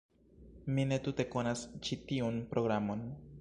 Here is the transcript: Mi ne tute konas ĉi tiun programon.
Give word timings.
Mi 0.77 0.85
ne 0.91 0.99
tute 1.09 1.25
konas 1.35 1.63
ĉi 1.89 1.99
tiun 2.13 2.41
programon. 2.55 3.05